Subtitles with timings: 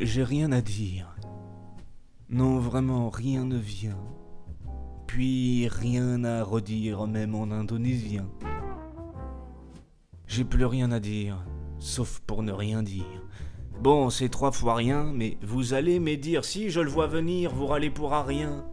[0.00, 1.14] J'ai rien à dire.
[2.28, 3.98] Non, vraiment, rien ne vient.
[5.06, 8.26] Puis rien à redire, même en indonésien.
[10.26, 11.46] J'ai plus rien à dire,
[11.78, 13.04] sauf pour ne rien dire.
[13.80, 17.52] Bon, c'est trois fois rien, mais vous allez me dire, si je le vois venir,
[17.54, 18.64] vous râlez pour rien.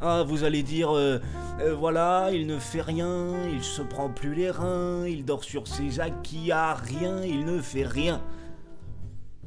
[0.00, 1.20] Ah, vous allez dire, euh,
[1.60, 5.68] euh, voilà, il ne fait rien, il se prend plus les reins, il dort sur
[5.68, 8.20] ses acquis, ah, rien, il ne fait rien.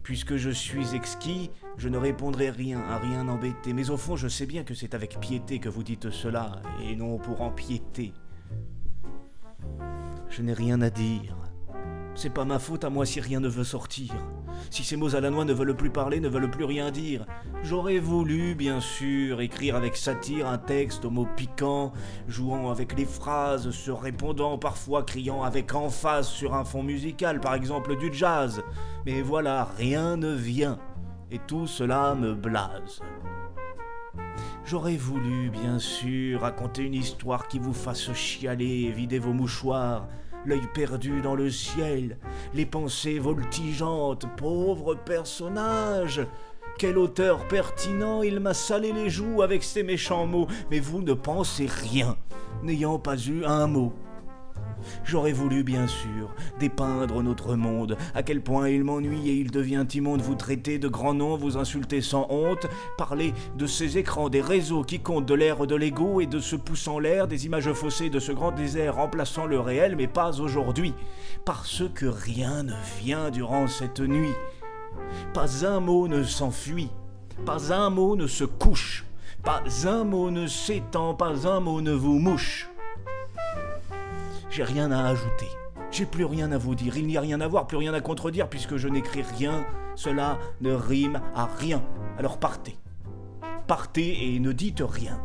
[0.10, 3.74] Puisque je suis exquis, je ne répondrai rien, à rien embêter.
[3.74, 6.96] Mais au fond, je sais bien que c'est avec piété que vous dites cela, et
[6.96, 8.12] non pour empiéter.
[10.28, 11.39] Je n'ai rien à dire.
[12.22, 14.14] C'est pas ma faute à moi si rien ne veut sortir.
[14.72, 17.26] Si ces mots à la noix ne veulent plus parler, ne veulent plus rien dire.
[17.64, 21.94] J'aurais voulu, bien sûr, écrire avec satire un texte aux mots piquants,
[22.28, 27.54] jouant avec les phrases, se répondant, parfois criant avec emphase sur un fond musical, par
[27.54, 28.64] exemple du jazz.
[29.06, 30.78] Mais voilà, rien ne vient,
[31.32, 33.00] et tout cela me blase.
[34.66, 40.10] J'aurais voulu, bien sûr, raconter une histoire qui vous fasse chialer, vider vos mouchoirs,
[40.46, 42.18] l'œil perdu dans le ciel,
[42.54, 46.22] les pensées voltigeantes, pauvre personnage.
[46.78, 51.14] Quel auteur pertinent, il m'a salé les joues avec ses méchants mots, mais vous ne
[51.14, 52.18] pensez rien,
[52.64, 53.94] n'ayant pas eu un mot.
[55.04, 59.86] J'aurais voulu, bien sûr, dépeindre notre monde, à quel point il m'ennuie et il devient
[59.94, 64.42] immonde, vous traiter de grands noms, vous insulter sans honte, parler de ces écrans, des
[64.42, 67.72] réseaux qui comptent de l'ère de l'ego et de ce pouce en l'air, des images
[67.74, 70.94] faussées de ce grand désert remplaçant le réel, mais pas aujourd'hui,
[71.46, 74.34] parce que rien ne vient durant cette nuit.
[75.34, 76.90] Pas un mot ne s'enfuit,
[77.46, 79.06] pas un mot ne se couche,
[79.44, 82.70] pas un mot ne s'étend, pas un mot ne vous mouche.
[84.50, 85.48] J'ai rien à ajouter.
[85.92, 86.98] J'ai plus rien à vous dire.
[86.98, 89.66] Il n'y a rien à voir, plus rien à contredire, puisque je n'écris rien.
[89.96, 91.84] Cela ne rime à rien.
[92.18, 92.78] Alors partez.
[93.68, 95.20] Partez et ne dites rien.